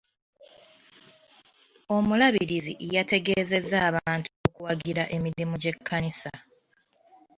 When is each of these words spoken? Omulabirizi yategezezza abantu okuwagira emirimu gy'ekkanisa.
Omulabirizi 1.95 2.73
yategezezza 2.95 3.77
abantu 3.89 4.27
okuwagira 4.47 5.03
emirimu 5.15 5.55
gy'ekkanisa. 5.63 6.31